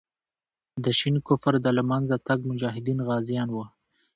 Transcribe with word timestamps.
د 0.83 0.85
شین 0.99 1.15
کفر 1.27 1.53
د 1.61 1.67
له 1.77 1.83
منځه 1.91 2.15
تګ 2.27 2.39
مجاهدین 2.49 2.99
غازیان 3.07 3.47
وو. 3.51 3.65